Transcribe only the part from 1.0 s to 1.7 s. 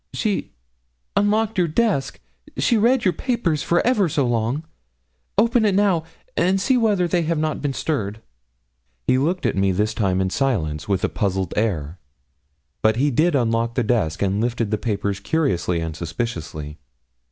unlocked your